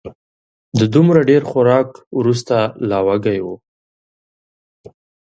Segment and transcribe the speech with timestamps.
[0.79, 1.89] د دومره ډېر خوراک
[2.19, 2.55] وروسته
[2.89, 3.47] لا وږی و